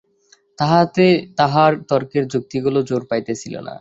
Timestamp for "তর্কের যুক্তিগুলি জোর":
1.89-3.03